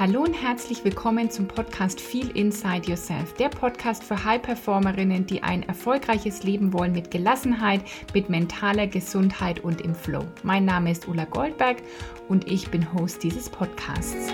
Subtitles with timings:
[0.00, 5.62] Hallo und herzlich willkommen zum Podcast Feel Inside Yourself, der Podcast für High-Performerinnen, die ein
[5.64, 7.82] erfolgreiches Leben wollen mit Gelassenheit,
[8.14, 10.24] mit mentaler Gesundheit und im Flow.
[10.42, 11.82] Mein Name ist Ulla Goldberg
[12.28, 14.32] und ich bin Host dieses Podcasts.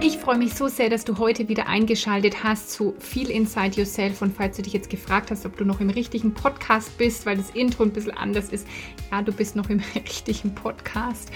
[0.00, 4.22] Ich freue mich so sehr, dass du heute wieder eingeschaltet hast zu Feel Inside Yourself.
[4.22, 7.36] Und falls du dich jetzt gefragt hast, ob du noch im richtigen Podcast bist, weil
[7.36, 8.66] das Intro ein bisschen anders ist,
[9.10, 11.30] ja, du bist noch im richtigen Podcast.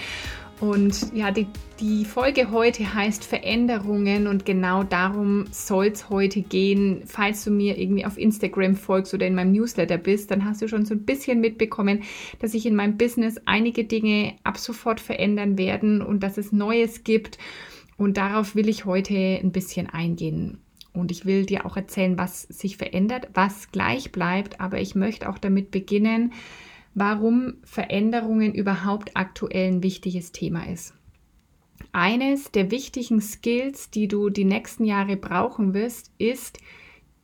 [0.61, 1.47] Und ja, die,
[1.79, 7.01] die Folge heute heißt Veränderungen und genau darum soll es heute gehen.
[7.07, 10.67] Falls du mir irgendwie auf Instagram folgst oder in meinem Newsletter bist, dann hast du
[10.67, 12.03] schon so ein bisschen mitbekommen,
[12.37, 17.03] dass sich in meinem Business einige Dinge ab sofort verändern werden und dass es Neues
[17.03, 17.39] gibt.
[17.97, 20.59] Und darauf will ich heute ein bisschen eingehen.
[20.93, 24.61] Und ich will dir auch erzählen, was sich verändert, was gleich bleibt.
[24.61, 26.33] Aber ich möchte auch damit beginnen,
[26.93, 30.93] warum Veränderungen überhaupt aktuell ein wichtiges Thema ist.
[31.93, 36.59] Eines der wichtigen Skills, die du die nächsten Jahre brauchen wirst, ist,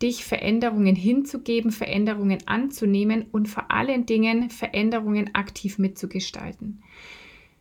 [0.02, 6.84] dich Veränderungen hinzugeben, Veränderungen anzunehmen und vor allen Dingen Veränderungen aktiv mitzugestalten.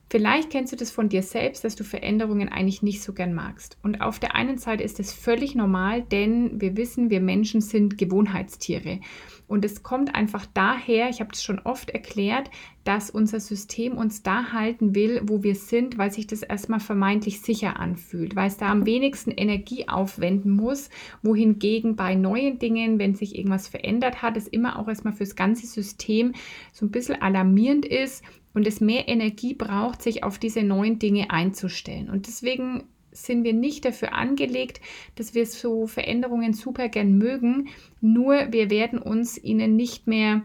[0.08, 3.76] Vielleicht kennst du das von dir selbst, dass du Veränderungen eigentlich nicht so gern magst.
[3.82, 7.98] Und auf der einen Seite ist es völlig normal, denn wir wissen, wir Menschen sind
[7.98, 9.00] Gewohnheitstiere.
[9.48, 12.50] Und es kommt einfach daher, ich habe es schon oft erklärt,
[12.84, 17.40] dass unser System uns da halten will, wo wir sind, weil sich das erstmal vermeintlich
[17.40, 20.88] sicher anfühlt, weil es da am wenigsten Energie aufwenden muss,
[21.22, 25.66] wohingegen bei neuen Dingen, wenn sich irgendwas verändert hat, es immer auch erstmal fürs ganze
[25.66, 26.32] System
[26.72, 28.22] so ein bisschen alarmierend ist
[28.56, 32.08] und es mehr Energie braucht, sich auf diese neuen Dinge einzustellen.
[32.08, 34.80] Und deswegen sind wir nicht dafür angelegt,
[35.14, 37.68] dass wir so Veränderungen super gern mögen,
[38.00, 40.42] nur wir werden uns ihnen nicht mehr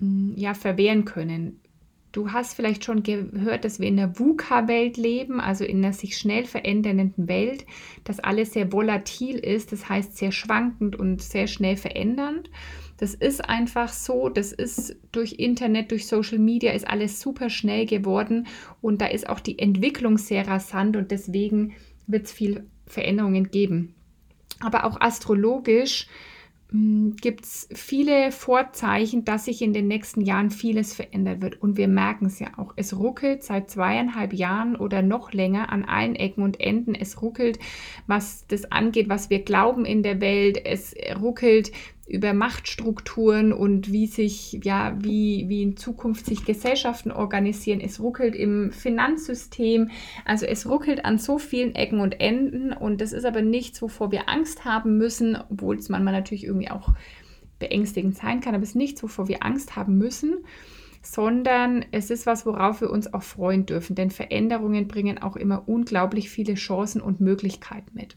[0.00, 1.60] mm, ja, verwehren können.
[2.12, 6.18] Du hast vielleicht schon gehört, dass wir in der VUCA-Welt leben, also in einer sich
[6.18, 7.64] schnell verändernden Welt,
[8.04, 12.50] dass alles sehr volatil ist, das heißt sehr schwankend und sehr schnell verändernd.
[13.00, 17.86] Das ist einfach so, das ist durch Internet, durch Social Media ist alles super schnell
[17.86, 18.46] geworden
[18.82, 21.72] und da ist auch die Entwicklung sehr rasant und deswegen
[22.06, 23.94] wird es viel Veränderungen geben.
[24.60, 26.08] Aber auch astrologisch
[26.68, 31.62] hm, gibt es viele Vorzeichen, dass sich in den nächsten Jahren vieles verändert wird.
[31.62, 32.74] Und wir merken es ja auch.
[32.76, 36.94] Es ruckelt seit zweieinhalb Jahren oder noch länger an allen Ecken und Enden.
[36.94, 37.58] Es ruckelt,
[38.06, 40.64] was das angeht, was wir glauben in der Welt.
[40.66, 41.72] Es ruckelt
[42.10, 47.80] über Machtstrukturen und wie sich, ja, wie, wie in Zukunft sich Gesellschaften organisieren.
[47.80, 49.90] Es ruckelt im Finanzsystem.
[50.24, 54.10] Also es ruckelt an so vielen Ecken und Enden und das ist aber nichts, wovor
[54.10, 56.90] wir Angst haben müssen, obwohl es manchmal natürlich irgendwie auch
[57.58, 60.38] beängstigend sein kann, aber es ist nichts, wovor wir Angst haben müssen
[61.02, 65.66] sondern es ist was, worauf wir uns auch freuen dürfen, denn Veränderungen bringen auch immer
[65.66, 68.16] unglaublich viele Chancen und Möglichkeiten mit.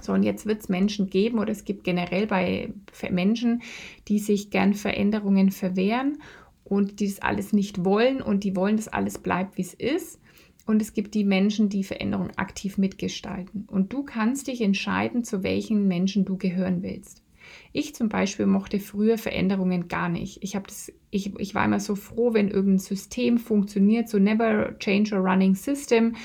[0.00, 2.72] So, und jetzt wird es Menschen geben oder es gibt generell bei
[3.10, 3.62] Menschen,
[4.08, 6.18] die sich gern Veränderungen verwehren
[6.64, 10.20] und die das alles nicht wollen und die wollen, dass alles bleibt, wie es ist.
[10.66, 13.66] Und es gibt die Menschen, die Veränderungen aktiv mitgestalten.
[13.70, 17.22] Und du kannst dich entscheiden, zu welchen Menschen du gehören willst.
[17.72, 20.42] Ich zum Beispiel mochte früher Veränderungen gar nicht.
[20.42, 25.14] Ich, das, ich, ich war immer so froh, wenn irgendein System funktioniert, so never change
[25.14, 26.16] a running system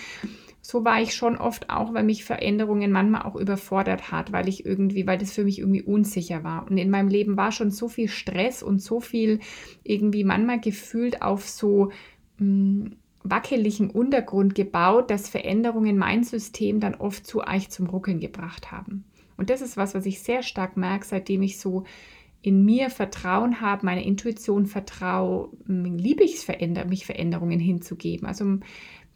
[0.62, 4.66] so war ich schon oft auch, weil mich Veränderungen manchmal auch überfordert hat, weil ich
[4.66, 6.70] irgendwie, weil das für mich irgendwie unsicher war.
[6.70, 9.40] Und in meinem Leben war schon so viel Stress und so viel
[9.84, 11.92] irgendwie manchmal gefühlt auf so
[12.38, 18.20] mh, hm, wackeligen Untergrund gebaut, dass Veränderungen mein System dann oft zu eich zum Ruckeln
[18.20, 19.06] gebracht haben.
[19.38, 21.84] Und das ist was, was ich sehr stark merke, seitdem ich so
[22.44, 26.48] in mir Vertrauen habe, meine Intuition vertraue, hm, liebe ich es,
[26.88, 28.28] mich Veränderungen hinzugeben.
[28.28, 28.58] Also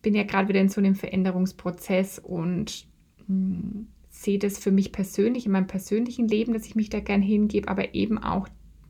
[0.05, 2.85] bin ja gerade wieder in so einem Veränderungsprozess und
[3.27, 6.99] mh, hm, sehe das für mich persönlich in meinem persönlichen Leben, dass ich mich da
[6.99, 8.47] gern hingebe, aber eben auch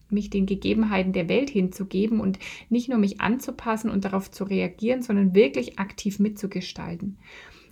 [0.10, 2.38] mich den Gegebenheiten der Welt hinzugeben und
[2.70, 7.18] nicht nur mich anzupassen und darauf zu reagieren, sondern wirklich aktiv mitzugestalten.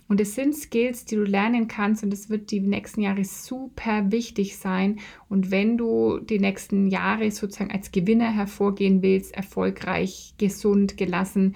[0.08, 4.10] Und es sind Skills, die du lernen kannst und es wird die nächsten Jahre super
[4.10, 5.00] wichtig sein.
[5.28, 11.54] Und wenn du die nächsten Jahre sozusagen als Gewinner hervorgehen willst, erfolgreich, gesund, gelassen,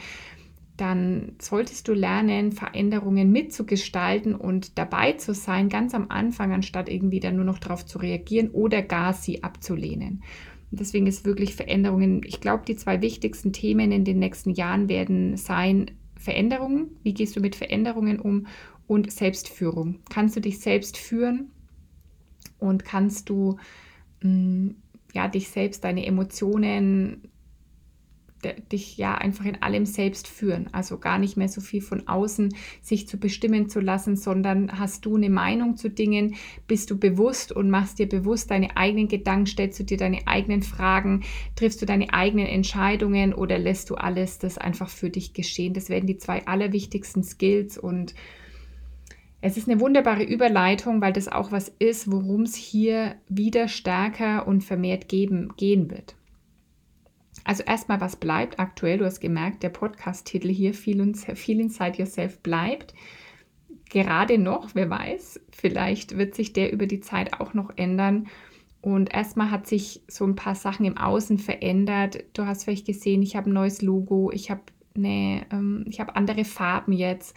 [0.80, 7.20] dann solltest du lernen, Veränderungen mitzugestalten und dabei zu sein, ganz am Anfang, anstatt irgendwie
[7.20, 10.22] dann nur noch darauf zu reagieren oder gar sie abzulehnen.
[10.70, 14.88] Und deswegen ist wirklich Veränderungen, ich glaube, die zwei wichtigsten Themen in den nächsten Jahren
[14.88, 18.46] werden sein Veränderungen, wie gehst du mit Veränderungen um
[18.86, 20.00] und Selbstführung.
[20.10, 21.50] Kannst du dich selbst führen
[22.58, 23.56] und kannst du
[24.22, 24.76] mh, mm,
[25.14, 27.28] ja, dich selbst, deine Emotionen
[28.73, 30.69] dich ja einfach in allem selbst führen.
[30.73, 35.05] Also gar nicht mehr so viel von außen sich zu bestimmen zu lassen, sondern hast
[35.05, 36.37] du eine Meinung zu Dingen,
[36.67, 40.62] bist du bewusst und machst dir bewusst deine eigenen Gedanken, stellst du dir deine eigenen
[40.62, 41.25] Fragen,
[41.56, 45.75] triffst du deine eigenen Entscheidungen oder lässt du alles das einfach für dich geschehen.
[45.75, 48.14] Das werden die zwei allerwichtigsten Skills und
[49.40, 54.49] es ist eine wunderbare Überleitung, weil das auch was ist, worum es hier wieder stärker
[54.49, 56.17] und vermehrt geben, gehen wird.
[57.48, 58.98] Also erstmal, was bleibt aktuell?
[58.98, 62.92] Du hast gemerkt, der Podcast-Titel hier, Feel, Feel Inside Yourself, bleibt.
[63.88, 68.26] Gerade noch, wer weiß, vielleicht wird sich der über die Zeit auch noch ändern.
[68.82, 72.22] Und erstmal hat sich so ein paar Sachen im Außen verändert.
[72.34, 76.16] Du hast vielleicht gesehen, ich habe ein neues Logo, ich habe eine, ähm, ich habe
[76.16, 77.34] andere Farben jetzt.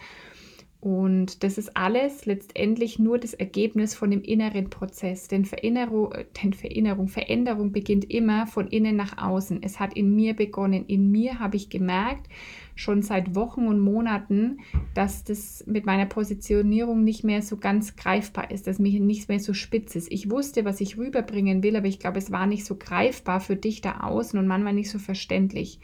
[0.82, 5.28] Und das ist alles letztendlich nur das Ergebnis von dem inneren Prozess.
[5.28, 6.12] Denn, Verinnerung,
[6.42, 9.62] denn Verinnerung, Veränderung beginnt immer von innen nach außen.
[9.62, 10.84] Es hat in mir begonnen.
[10.88, 12.26] In mir habe ich gemerkt,
[12.74, 14.58] schon seit Wochen und Monaten,
[14.92, 19.38] dass das mit meiner Positionierung nicht mehr so ganz greifbar ist, dass mir nicht mehr
[19.38, 20.10] so spitz ist.
[20.10, 23.54] Ich wusste, was ich rüberbringen will, aber ich glaube, es war nicht so greifbar für
[23.54, 25.78] dich da außen und manchmal nicht so verständlich.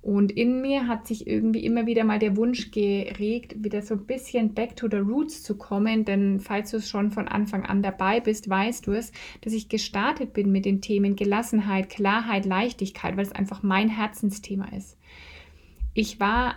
[0.00, 4.06] Und in mir hat sich irgendwie immer wieder mal der Wunsch geregt, wieder so ein
[4.06, 6.04] bisschen back to the roots zu kommen.
[6.04, 9.68] Denn falls du es schon von Anfang an dabei bist, weißt du es, dass ich
[9.68, 14.96] gestartet bin mit den Themen Gelassenheit, Klarheit, Leichtigkeit, weil es einfach mein Herzensthema ist.
[15.94, 16.54] Ich war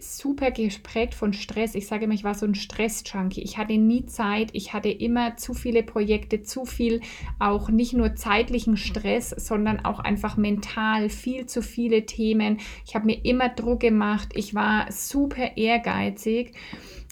[0.00, 1.74] super geprägt von Stress.
[1.74, 3.42] Ich sage immer, ich war so ein Stress-Junkie.
[3.42, 4.50] Ich hatte nie Zeit.
[4.52, 7.00] Ich hatte immer zu viele Projekte, zu viel
[7.38, 12.58] auch nicht nur zeitlichen Stress, sondern auch einfach mental viel zu viele Themen.
[12.86, 14.30] Ich habe mir immer Druck gemacht.
[14.34, 16.52] Ich war super ehrgeizig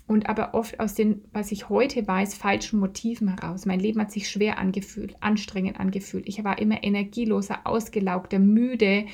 [0.07, 3.67] und aber oft aus den, was ich heute weiß, falschen Motiven heraus.
[3.67, 6.29] Mein Leben hat sich schwer angefühlt, anstrengend angefühlt.
[6.29, 9.07] Ich war immer energieloser, ausgelaugter, müde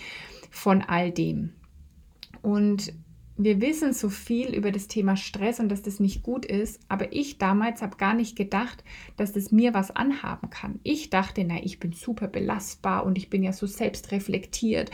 [0.50, 1.53] von all dem.
[2.43, 2.93] Und
[3.44, 7.12] wir wissen so viel über das Thema Stress und dass das nicht gut ist, aber
[7.12, 8.85] ich damals habe gar nicht gedacht,
[9.17, 10.81] dass das mir was anhaben kann.
[10.83, 14.91] Ich dachte, na, ich bin super belastbar und ich bin ja so selbstreflektiert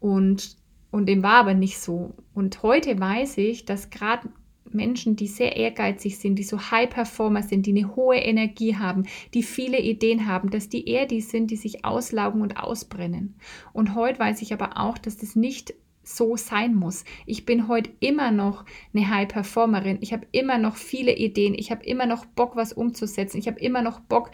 [0.00, 0.56] und
[0.92, 2.14] und dem war aber nicht so.
[2.32, 4.30] Und heute weiß ich, dass gerade
[4.72, 9.04] Menschen, die sehr ehrgeizig sind, die so High-Performer sind, die eine hohe Energie haben,
[9.34, 13.34] die viele Ideen haben, dass die eher die sind, die sich auslaugen und ausbrennen.
[13.72, 15.74] Und heute weiß ich aber auch, dass das nicht
[16.06, 17.04] so sein muss.
[17.26, 18.64] Ich bin heute immer noch
[18.94, 19.98] eine High Performerin.
[20.00, 21.54] Ich habe immer noch viele Ideen.
[21.54, 23.38] Ich habe immer noch Bock, was umzusetzen.
[23.38, 24.30] Ich habe immer noch Bock,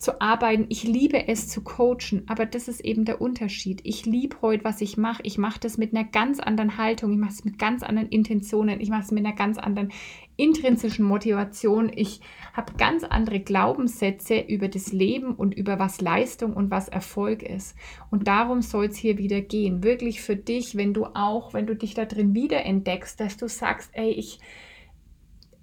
[0.00, 0.64] zu arbeiten.
[0.70, 3.80] Ich liebe es zu coachen, aber das ist eben der Unterschied.
[3.84, 5.22] Ich liebe heute, was ich mache.
[5.24, 7.12] Ich mache das mit einer ganz anderen Haltung.
[7.12, 8.80] Ich mache es mit ganz anderen Intentionen.
[8.80, 9.92] Ich mache es mit einer ganz anderen
[10.40, 11.92] intrinsischen Motivation.
[11.94, 12.20] Ich
[12.54, 17.76] habe ganz andere Glaubenssätze über das Leben und über was Leistung und was Erfolg ist.
[18.10, 19.84] Und darum soll es hier wieder gehen.
[19.84, 23.90] Wirklich für dich, wenn du auch, wenn du dich da drin wiederentdeckst, dass du sagst,
[23.92, 24.38] ey, ich,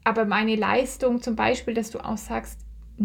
[0.04, 2.62] aber meine Leistung zum Beispiel, dass du auch sagst,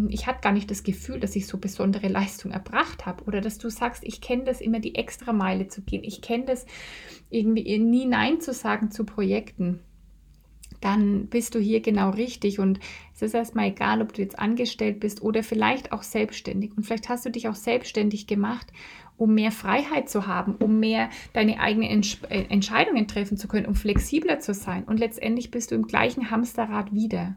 [0.09, 3.25] ich hatte gar nicht das Gefühl, dass ich so besondere Leistung erbracht habe.
[3.25, 6.05] Oder dass du sagst, ich kenne das immer, die extra Meile zu gehen.
[6.05, 6.65] Ich kenne das
[7.31, 9.81] irgendwie nie Nein zu sagen zu Projekten.
[10.83, 12.59] Dann bist du hier genau richtig.
[12.59, 12.79] Und
[13.15, 16.77] es ist erstmal egal, ob du jetzt angestellt bist oder vielleicht auch selbstständig.
[16.77, 18.67] Und vielleicht hast du dich auch selbstständig gemacht,
[19.17, 23.67] um mehr Freiheit zu haben, um mehr deine eigenen Entsch äh, Entscheidungen treffen zu können,
[23.67, 24.85] um flexibler zu sein.
[24.85, 27.37] Und letztendlich bist du im gleichen Hamsterrad wieder.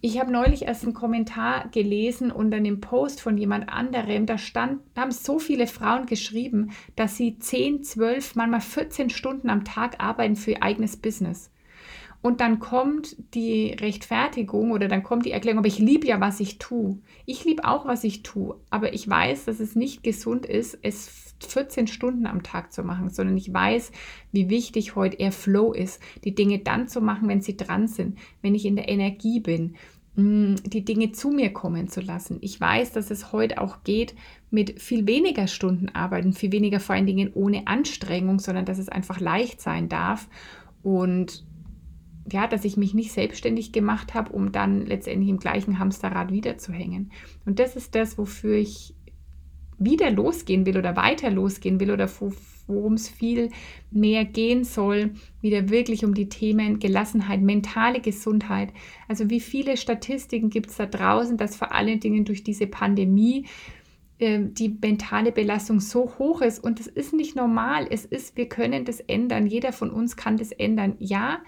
[0.00, 4.26] Ich habe neulich erst einen Kommentar gelesen unter einem Post von jemand anderem.
[4.26, 9.48] Da stand, da haben so viele Frauen geschrieben, dass sie 10, 12, manchmal 14 Stunden
[9.48, 11.51] am Tag arbeiten für ihr eigenes Business.
[12.22, 16.38] Und dann kommt die Rechtfertigung oder dann kommt die Erklärung, aber ich liebe ja, was
[16.38, 16.98] ich tue.
[17.26, 21.34] Ich liebe auch, was ich tue, aber ich weiß, dass es nicht gesund ist, es
[21.40, 23.90] 14 Stunden am Tag zu machen, sondern ich weiß,
[24.30, 28.16] wie wichtig heute eher Flow ist, die Dinge dann zu machen, wenn sie dran sind,
[28.40, 29.74] wenn ich in der Energie bin,
[30.14, 32.38] mm, die Dinge zu mir kommen zu lassen.
[32.40, 34.14] Ich weiß, dass es heute auch geht
[34.50, 38.88] mit viel weniger Stunden arbeiten, viel weniger vor allen Dingen ohne Anstrengung, sondern dass es
[38.88, 40.28] einfach leicht sein darf
[40.84, 41.44] und
[42.30, 47.10] ja, dass ich mich nicht selbstständig gemacht habe, um dann letztendlich im gleichen Hamsterrad wiederzuhängen.
[47.44, 48.94] Und das ist das, wofür ich
[49.78, 52.08] wieder losgehen will oder weiter losgehen will oder
[52.66, 53.50] worum es viel
[53.90, 55.10] mehr gehen soll,
[55.40, 58.72] wieder wirklich um die Themen Gelassenheit, mentale Gesundheit.
[59.08, 63.46] Also wie viele Statistiken gibt es da draußen, dass vor allen Dingen durch diese Pandemie
[64.18, 67.86] äh, die mentale Belastung so hoch ist und das ist nicht normal.
[67.90, 69.46] Es ist, wir können das ändern.
[69.46, 70.94] Jeder von uns kann das ändern.
[71.00, 71.40] Ja,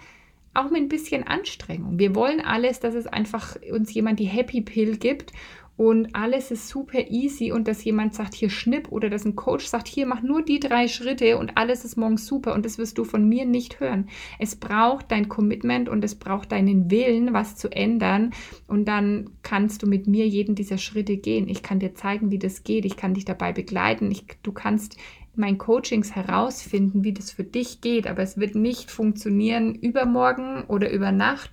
[0.55, 1.99] auch mit ein bisschen Anstrengung.
[1.99, 5.33] Wir wollen alles, dass es einfach uns jemand die Happy Pill gibt
[5.77, 9.67] und alles ist super easy und dass jemand sagt, hier schnipp oder dass ein Coach
[9.67, 12.97] sagt, hier mach nur die drei Schritte und alles ist morgen super und das wirst
[12.97, 14.09] du von mir nicht hören.
[14.39, 18.31] Es braucht dein Commitment und es braucht deinen Willen, was zu ändern
[18.69, 21.49] und dann kannst du mit mir jeden dieser Schritte gehen.
[21.49, 22.85] Ich kann dir zeigen, wie das geht.
[22.85, 24.13] Ich kann dich dabei begleiten.
[24.13, 24.97] Ich, du kannst
[25.37, 30.91] mein Coachings herausfinden, wie das für dich geht, aber es wird nicht funktionieren übermorgen oder
[30.91, 31.51] über Nacht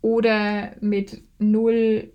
[0.00, 2.12] oder mit null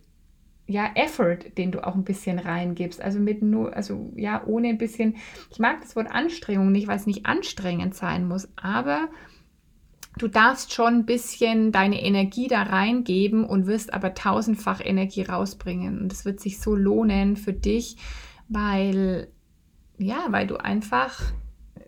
[0.69, 3.01] ja, Effort, den du auch ein bisschen reingibst.
[3.01, 5.15] Also mit nur, also ja, ohne ein bisschen,
[5.49, 9.09] ich mag das Wort Anstrengung nicht, weil es nicht anstrengend sein muss, aber
[10.19, 15.99] du darfst schon ein bisschen deine Energie da reingeben und wirst aber tausendfach Energie rausbringen.
[15.99, 17.97] Und es wird sich so lohnen für dich,
[18.47, 19.29] weil,
[19.99, 21.21] ja, weil du einfach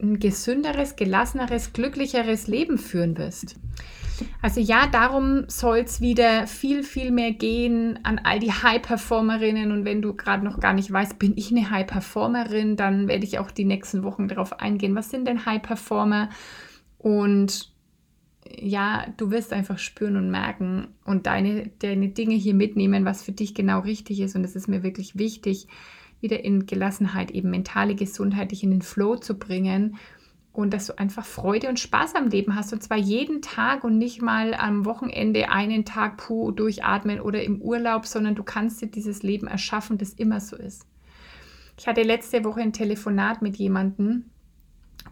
[0.02, 3.56] ein gesünderes, gelasseneres, glücklicheres Leben führen wirst.
[4.42, 9.72] Also ja, darum soll es wieder viel, viel mehr gehen an all die High-Performerinnen.
[9.72, 13.40] Und wenn du gerade noch gar nicht weißt, bin ich eine High-Performerin, dann werde ich
[13.40, 14.96] auch die nächsten Wochen darauf eingehen.
[14.96, 16.30] Was sind denn High-Performer?
[16.98, 17.72] Und
[18.48, 23.32] ja, du wirst einfach spüren und merken und deine, deine Dinge hier mitnehmen, was für
[23.32, 24.36] dich genau richtig ist.
[24.36, 25.68] Und es ist mir wirklich wichtig,
[26.22, 29.98] wieder in Gelassenheit, eben mentale Gesundheit, dich in den Flow zu bringen
[30.54, 33.98] und dass du einfach Freude und Spaß am Leben hast und zwar jeden Tag und
[33.98, 38.88] nicht mal am Wochenende einen Tag puh durchatmen oder im Urlaub, sondern du kannst dir
[38.88, 40.86] dieses Leben erschaffen, das immer so ist.
[41.78, 44.31] Ich hatte letzte Woche ein Telefonat mit jemandem,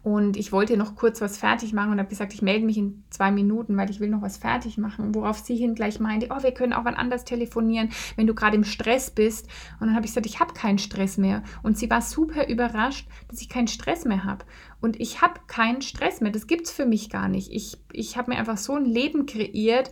[0.01, 3.03] und ich wollte noch kurz was fertig machen und habe gesagt, ich melde mich in
[3.09, 5.13] zwei Minuten, weil ich will noch was fertig machen.
[5.13, 8.55] Worauf sie hin gleich meinte, oh, wir können auch wann anders telefonieren, wenn du gerade
[8.55, 9.47] im Stress bist.
[9.79, 11.43] Und dann habe ich gesagt, ich habe keinen Stress mehr.
[11.63, 14.45] Und sie war super überrascht, dass ich keinen Stress mehr habe.
[14.79, 16.31] Und ich habe keinen Stress mehr.
[16.31, 17.51] Das gibt es für mich gar nicht.
[17.51, 19.91] Ich, ich habe mir einfach so ein Leben kreiert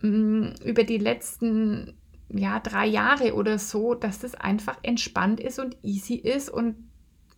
[0.00, 1.94] mh, mm, über die letzten
[2.30, 6.76] ja, drei Jahre oder so, dass das einfach entspannt ist und easy ist und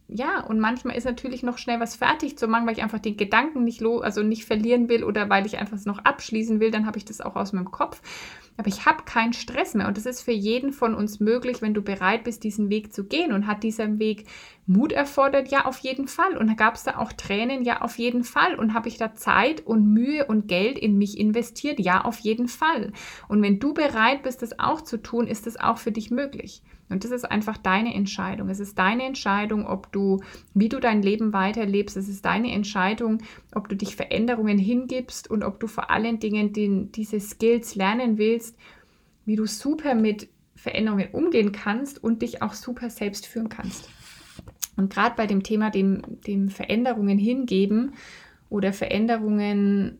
[0.08, 3.16] ja, und manchmal ist natürlich noch schnell was fertig zu machen, weil ich einfach den
[3.16, 6.86] Gedanken nicht, also nicht verlieren will oder weil ich einfach es noch abschließen will, dann
[6.86, 8.00] habe ich das auch aus meinem Kopf.
[8.56, 11.74] Aber ich habe keinen Stress mehr und das ist für jeden von uns möglich, wenn
[11.74, 13.32] du bereit bist, diesen Weg zu gehen.
[13.32, 14.26] Und hat dieser Weg
[14.66, 15.48] Mut erfordert?
[15.48, 16.36] Ja, auf jeden Fall.
[16.36, 17.64] Und gab es da auch Tränen?
[17.64, 18.56] Ja, auf jeden Fall.
[18.56, 21.78] Und habe ich da Zeit und Mühe und Geld in mich investiert?
[21.78, 22.92] Ja, auf jeden Fall.
[23.28, 26.62] Und wenn du bereit bist, das auch zu tun, ist das auch für dich möglich.
[26.88, 28.48] Und das ist einfach deine Entscheidung.
[28.48, 30.20] Es ist deine Entscheidung, ob du,
[30.54, 31.96] wie du dein Leben weiterlebst.
[31.96, 33.22] Es ist deine Entscheidung,
[33.54, 38.18] ob du dich Veränderungen hingibst und ob du vor allen Dingen den, diese Skills lernen
[38.18, 38.56] willst,
[39.24, 43.88] wie du super mit Veränderungen umgehen kannst und dich auch super selbst führen kannst.
[44.76, 47.94] Und gerade bei dem Thema, dem, dem Veränderungen hingeben
[48.48, 49.98] oder Veränderungen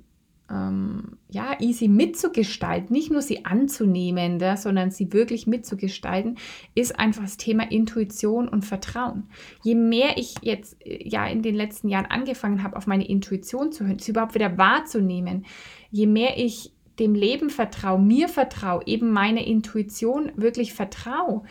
[0.50, 6.38] ähm, ja, easy mitzugestalten, nicht nur sie anzunehmen, da, sondern sie wirklich mitzugestalten,
[6.74, 9.24] ist einfach das Thema Intuition und Vertrauen.
[9.64, 13.72] Je mehr ich jetzt äh, ja in den letzten Jahren angefangen habe, auf meine Intuition
[13.72, 15.46] zu hören, sie überhaupt wieder wahrzunehmen,
[15.90, 21.42] je mehr ich dem Leben vertraue, mir vertraue, eben meiner Intuition wirklich vertraue,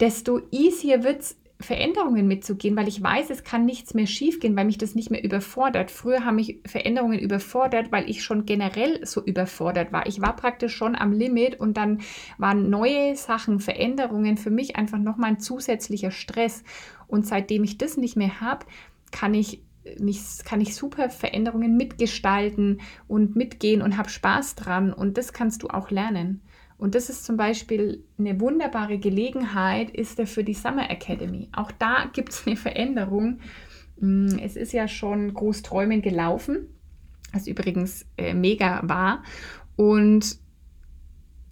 [0.00, 4.64] desto easier wird es Veränderungen mitzugehen, weil ich weiß, es kann nichts mehr schiefgehen, weil
[4.64, 5.90] mich das nicht mehr überfordert.
[5.90, 10.06] Früher haben mich Veränderungen überfordert, weil ich schon generell so überfordert war.
[10.06, 12.00] Ich war praktisch schon am Limit und dann
[12.38, 16.64] waren neue Sachen, Veränderungen für mich einfach nochmal ein zusätzlicher Stress.
[17.06, 18.64] Und seitdem ich das nicht mehr habe,
[19.10, 19.62] kann ich
[19.98, 24.92] mich, kann ich super Veränderungen mitgestalten und mitgehen und habe Spaß dran.
[24.92, 26.42] Und das kannst du auch lernen.
[26.80, 31.50] Und das ist zum Beispiel eine wunderbare Gelegenheit, ist er für die Summer Academy.
[31.52, 33.40] Auch da gibt es eine Veränderung.
[34.00, 36.68] Mm, es ist ja schon Großträumen gelaufen,
[37.34, 39.22] was übrigens äh, mega war.
[39.76, 40.38] Und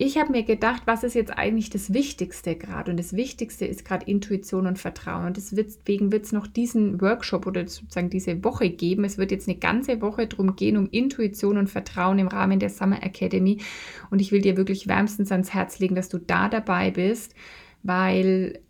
[0.00, 2.92] ich habe mir gedacht, was ist jetzt eigentlich das Wichtigste gerade?
[2.92, 5.26] Und das Wichtigste ist gerade Intuition und Vertrauen.
[5.26, 9.02] Und deswegen wird es noch diesen Workshop oder sozusagen diese Woche geben.
[9.02, 12.70] Es wird jetzt eine ganze Woche darum gehen, um Intuition und Vertrauen im Rahmen der
[12.70, 13.58] Summer Academy.
[14.08, 17.34] Und ich will dir wirklich wärmstens ans Herz legen, dass du da dabei bist,
[17.82, 18.60] weil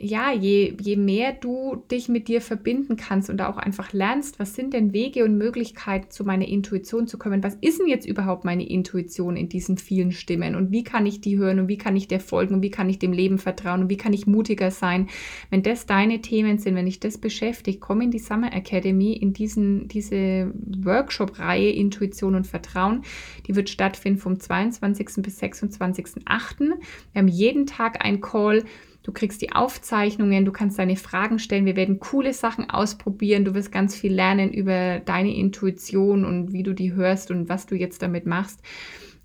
[0.00, 4.54] ja, je, je mehr du dich mit dir verbinden kannst und auch einfach lernst, was
[4.54, 8.44] sind denn Wege und Möglichkeiten, zu meiner Intuition zu kommen, was ist denn jetzt überhaupt
[8.44, 11.96] meine Intuition in diesen vielen Stimmen und wie kann ich die hören und wie kann
[11.96, 14.70] ich der folgen und wie kann ich dem Leben vertrauen und wie kann ich mutiger
[14.70, 15.08] sein,
[15.50, 19.32] wenn das deine Themen sind, wenn ich das beschäftige, komm in die Summer Academy, in
[19.32, 23.02] diesen, diese Workshop-Reihe Intuition und Vertrauen,
[23.46, 25.22] die wird stattfinden vom 22.
[25.22, 26.60] bis 26.8.
[26.60, 26.76] Wir
[27.16, 28.64] haben jeden Tag ein Call,
[29.08, 31.64] Du kriegst die Aufzeichnungen, du kannst deine Fragen stellen.
[31.64, 33.46] Wir werden coole Sachen ausprobieren.
[33.46, 37.64] Du wirst ganz viel lernen über deine Intuition und wie du die hörst und was
[37.64, 38.60] du jetzt damit machst.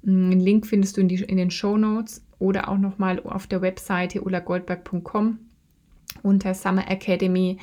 [0.03, 2.25] Mm, einen Link findest du in, die, in den Show Notes.
[2.39, 5.39] oder auch nochmal auf der Webseite ulagoldberg.com
[6.21, 7.57] unter Summer Academy.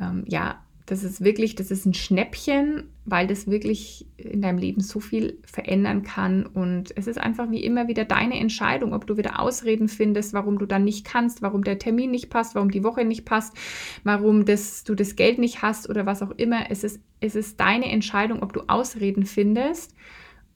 [0.00, 4.80] Ähm, ja, das ist wirklich, das ist ein Schnäppchen, weil das wirklich in deinem Leben
[4.80, 6.44] so viel verändern kann.
[6.44, 10.58] Und es ist einfach wie immer wieder deine Entscheidung, ob du wieder Ausreden findest, warum
[10.58, 13.56] du dann nicht kannst, warum der Termin nicht passt, warum die Woche nicht passt,
[14.02, 16.68] warum das, du das Geld nicht hast oder was auch immer.
[16.70, 19.94] Es ist, es ist deine Entscheidung, ob du Ausreden findest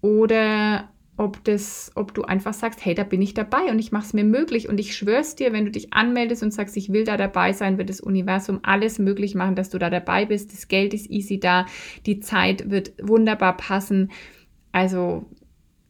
[0.00, 4.06] oder ob, das, ob du einfach sagst, hey, da bin ich dabei und ich mache
[4.06, 4.68] es mir möglich.
[4.68, 7.78] Und ich schwör's dir, wenn du dich anmeldest und sagst, ich will da dabei sein,
[7.78, 10.52] wird das Universum alles möglich machen, dass du da dabei bist.
[10.52, 11.66] Das Geld ist easy da,
[12.06, 14.10] die Zeit wird wunderbar passen.
[14.72, 15.26] Also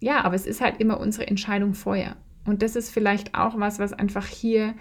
[0.00, 2.16] ja, aber es ist halt immer unsere Entscheidung vorher.
[2.44, 4.74] Und das ist vielleicht auch was, was einfach hier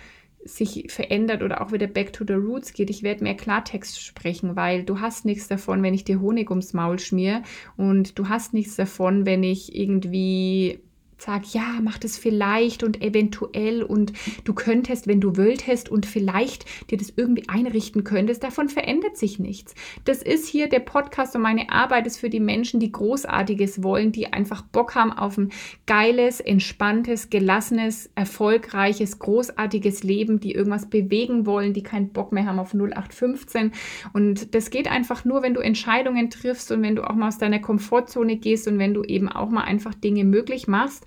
[0.45, 2.89] sich verändert oder auch wieder back to the roots geht.
[2.89, 6.73] Ich werde mehr Klartext sprechen, weil du hast nichts davon, wenn ich dir Honig ums
[6.73, 7.43] Maul schmier
[7.77, 10.79] und du hast nichts davon, wenn ich irgendwie
[11.17, 16.65] sag, ja, mach das vielleicht und eventuell und du könntest, wenn du wolltest und vielleicht
[16.89, 19.75] dir das irgendwie einrichten könntest, davon verändert sich nichts.
[20.05, 24.12] Das ist hier der Podcast und meine Arbeit ist für die Menschen, die Großartiges wollen,
[24.12, 25.51] die einfach Bock haben auf ein
[25.86, 32.60] geiles, entspanntes, gelassenes, erfolgreiches, großartiges Leben, die irgendwas bewegen wollen, die keinen Bock mehr haben
[32.60, 33.72] auf 0815
[34.13, 37.38] und das geht einfach nur, wenn du Entscheidungen triffst und wenn du auch mal aus
[37.38, 41.05] deiner Komfortzone gehst und wenn du eben auch mal einfach Dinge möglich machst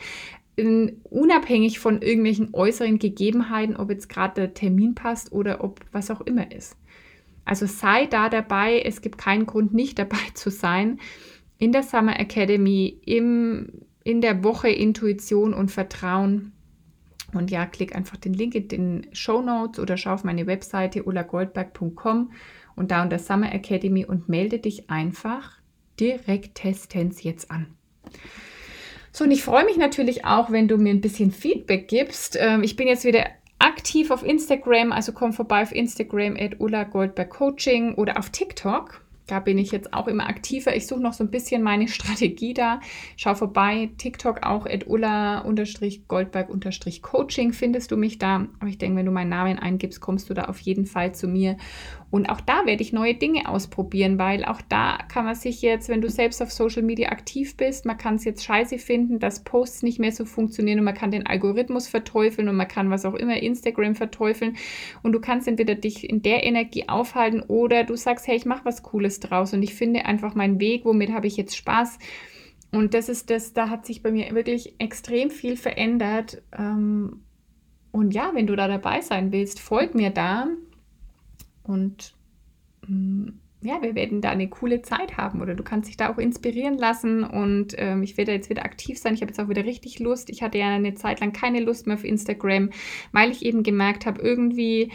[0.59, 6.23] unabhängig von irgendwelchen äußeren Gegebenheiten, ob jetzt gerade der Termin passt oder ob was auch
[6.23, 6.77] immer ist.
[7.45, 10.99] Also sei da dabei, es gibt keinen Grund, nicht dabei zu sein.
[11.59, 16.53] In der Summer Academy, im, in der Woche Intuition und Vertrauen.
[17.33, 21.05] Und ja, klick einfach den Link in den Show Notes oder schau auf meine Webseite
[21.05, 22.33] ulagoldberg.com
[22.77, 25.59] und da unter Summer Academy und melde dich einfach
[25.99, 27.67] direkt testens jetzt an.
[29.17, 32.37] So, und ich freue mich natürlich auch, wenn du mir ein bisschen Feedback gibst.
[32.39, 33.25] Ähm, ich bin jetzt wieder
[33.59, 39.01] aktiv auf Instagram, also komm vorbei auf Instagram at Ulla Goldberg Coaching oder auf TikTok.
[39.27, 40.77] Da bin ich jetzt auch immer aktiver.
[40.77, 42.81] Ich suche noch so ein bisschen meine Strategie da.
[43.17, 43.91] Schau vorbei.
[43.99, 48.47] TikTok auch at Ulla-Goldberg-Coaching findest du mich da.
[48.61, 51.27] Aber ich denke, wenn du meinen Namen eingibst, kommst du da auf jeden Fall zu
[51.27, 51.57] mir.
[52.11, 55.89] Und auch da werde ich neue Dinge ausprobieren, weil auch da kann man sich jetzt,
[55.89, 59.43] wenn du selbst auf Social Media aktiv bist, man kann es jetzt scheiße finden, dass
[59.43, 63.05] Posts nicht mehr so funktionieren und man kann den Algorithmus verteufeln und man kann was
[63.05, 64.57] auch immer, Instagram verteufeln.
[65.03, 68.65] Und du kannst entweder dich in der Energie aufhalten oder du sagst, hey, ich mache
[68.65, 71.99] was Cooles draus und ich finde einfach meinen Weg, womit habe ich jetzt Spaß.
[72.73, 76.43] Und das ist das, da hat sich bei mir wirklich extrem viel verändert.
[76.57, 77.23] Ähm,
[77.93, 80.49] und ja, wenn du da dabei sein willst, folg mir da.
[81.63, 82.15] Und
[82.87, 83.29] mm,
[83.63, 86.79] ja, wir werden da eine coole Zeit haben oder du kannst dich da auch inspirieren
[86.79, 89.15] lassen und ähm, ich werde jetzt wieder aktiv sein.
[89.15, 90.31] Ich habe jetzt auch wieder richtig Lust.
[90.31, 92.71] Ich hatte ja eine Zeit lang keine Lust mehr auf Instagram,
[93.13, 94.93] weil ich eben gemerkt habe, irgendwie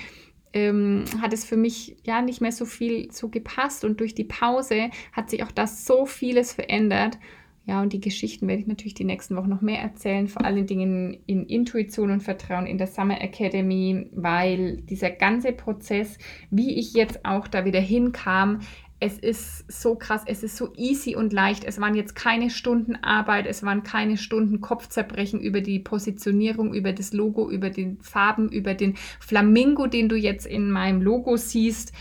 [0.53, 4.23] ähm, hat es für mich ja nicht mehr so viel so gepasst und durch die
[4.23, 7.17] Pause hat sich auch das so vieles verändert.
[7.65, 10.65] Ja, und die Geschichten werde ich natürlich die nächsten Wochen noch mehr erzählen, vor allen
[10.65, 16.17] Dingen in Intuition und Vertrauen in der Summer Academy, weil dieser ganze Prozess,
[16.49, 18.61] wie ich jetzt auch da wieder hinkam,
[19.03, 21.63] es ist so krass, es ist so easy und leicht.
[21.63, 26.93] Es waren jetzt keine Stunden Arbeit, es waren keine Stunden Kopfzerbrechen über die Positionierung, über
[26.93, 31.93] das Logo, über die Farben, über den Flamingo, den du jetzt in meinem Logo siehst.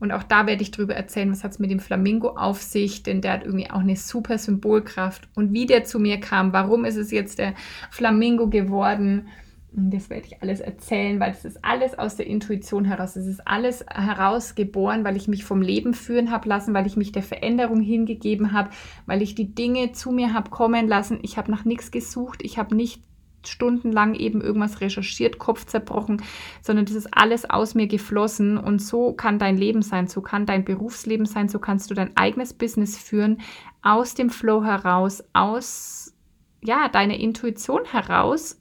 [0.00, 3.04] Und auch da werde ich drüber erzählen, was hat es mit dem Flamingo auf sich,
[3.04, 5.28] denn der hat irgendwie auch eine super Symbolkraft.
[5.36, 7.54] Und wie der zu mir kam, warum ist es jetzt der
[7.88, 9.28] Flamingo geworden,
[9.70, 13.16] das werde ich alles erzählen, weil es ist alles aus der Intuition heraus.
[13.16, 17.12] Es ist alles herausgeboren, weil ich mich vom Leben führen habe lassen, weil ich mich
[17.12, 18.70] der Veränderung hingegeben habe,
[19.06, 21.18] weil ich die Dinge zu mir habe kommen lassen.
[21.22, 22.40] Ich habe nach nichts gesucht.
[22.42, 23.02] Ich habe nicht
[23.46, 26.22] stundenlang eben irgendwas recherchiert, Kopf zerbrochen,
[26.60, 30.44] sondern das ist alles aus mir geflossen und so kann dein Leben sein, so kann
[30.44, 33.40] dein Berufsleben sein, so kannst du dein eigenes Business führen,
[33.80, 36.14] aus dem Flow heraus, aus
[36.62, 38.60] ja, deiner Intuition heraus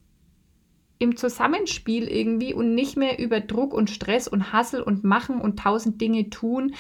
[1.00, 5.60] im Zusammenspiel irgendwie und nicht mehr über Druck und Stress und Hassel und Machen und
[5.60, 6.74] tausend Dinge tun.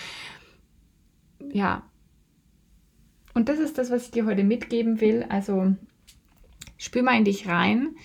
[1.51, 1.83] Ja.
[3.33, 5.25] Und das ist das, was ich dir heute mitgeben will.
[5.29, 5.75] Also
[6.77, 7.95] Spür mal in dich rein.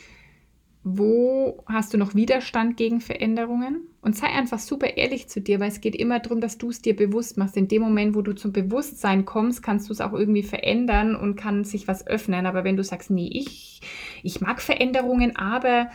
[0.85, 3.83] Wo hast du noch Widerstand gegen Veränderungen?
[4.01, 6.83] Und sei einfach super ehrlich zu dir, weil es geht immer darum, dass du es
[6.83, 7.57] dir bewusst machst.
[7.57, 11.37] In dem Moment, wo du zum Bewusstsein kommst, kannst du es auch irgendwie verändern und
[11.37, 12.47] kann sich was öffnen.
[12.47, 13.81] Aber wenn du sagst, nee, ich,
[14.25, 15.89] ich mag Veränderungen, aber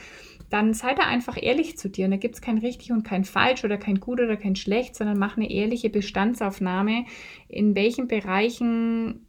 [0.50, 2.06] dann sei da einfach ehrlich zu dir.
[2.06, 4.96] Und da gibt es kein richtig und kein falsch oder kein gut oder kein schlecht,
[4.96, 7.04] sondern mach eine ehrliche Bestandsaufnahme,
[7.50, 9.27] in welchen Bereichen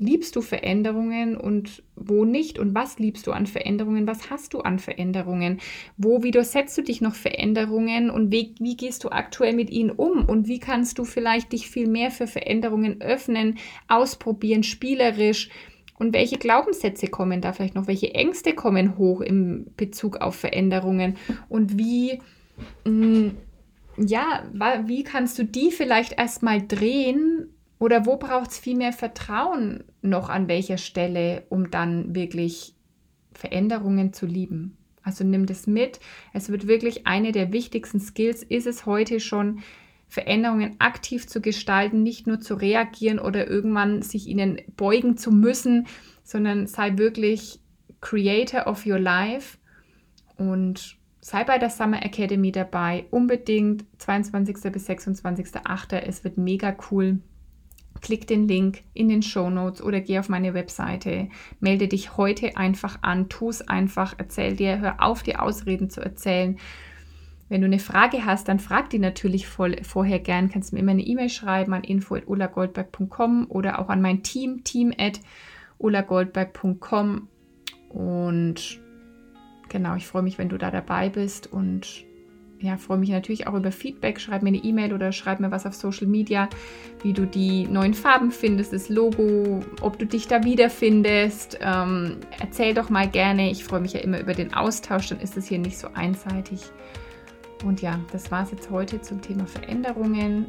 [0.00, 2.58] liebst du Veränderungen und wo nicht?
[2.58, 5.60] Und was liebst du an Veränderungen, was hast du an Veränderungen,
[5.96, 8.10] wo widersetzt du dich noch Veränderungen?
[8.10, 10.24] Und wie, wie gehst du aktuell mit ihnen um?
[10.24, 13.58] Und wie kannst du vielleicht dich viel mehr für Veränderungen öffnen,
[13.88, 15.50] ausprobieren, spielerisch?
[15.98, 21.18] Und welche Glaubenssätze kommen da vielleicht noch, welche Ängste kommen hoch im Bezug auf Veränderungen?
[21.50, 22.18] Und wie
[22.86, 23.36] mh, mm,
[23.98, 24.44] ja,
[24.86, 30.28] wie kannst du die vielleicht erstmal drehen oder wo braucht es viel mehr Vertrauen noch
[30.28, 32.74] an welcher Stelle, um dann wirklich
[33.32, 34.76] Veränderungen zu lieben?
[35.02, 35.98] Also nimm das mit.
[36.34, 39.60] Es wird wirklich eine der wichtigsten Skills, ist es heute schon,
[40.08, 45.86] Veränderungen aktiv zu gestalten, nicht nur zu reagieren oder irgendwann sich ihnen beugen zu müssen,
[46.24, 47.60] sondern sei wirklich
[48.00, 49.56] Creator of your life
[50.36, 53.06] und sei bei der Summer Academy dabei.
[53.10, 54.72] Unbedingt 22.
[54.72, 55.96] bis 26.8.
[55.96, 57.20] Es wird mega cool.
[58.00, 61.28] Klick den Link in den Show Notes oder geh auf meine Webseite.
[61.60, 66.00] Melde dich heute einfach an, tu es einfach, erzähl dir, hör auf, dir Ausreden zu
[66.00, 66.58] erzählen.
[67.50, 70.50] Wenn du eine Frage hast, dann frag die natürlich voll, vorher gern.
[70.50, 75.20] Kannst mir immer eine E-Mail schreiben an info.ulagoldberg.com oder auch an mein Team, team at
[75.78, 77.28] ulagoldberg.com.
[77.88, 78.80] Und
[79.68, 82.04] genau, ich freue mich, wenn du da dabei bist und
[82.60, 84.20] ja, freue mich natürlich auch über Feedback.
[84.20, 86.48] Schreib mir eine E-Mail oder schreib mir was auf Social Media,
[87.02, 91.58] wie du die neuen Farben findest, das Logo, ob du dich da wiederfindest.
[91.62, 93.50] Ähm, erzähl doch mal gerne.
[93.50, 96.60] Ich freue mich ja immer über den Austausch, dann ist es hier nicht so einseitig.
[97.64, 100.46] Und ja, das war es jetzt heute zum Thema Veränderungen.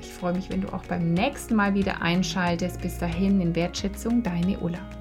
[0.00, 2.80] Ich freue mich, wenn du auch beim nächsten Mal wieder einschaltest.
[2.80, 4.99] Bis dahin in Wertschätzung, deine Ulla.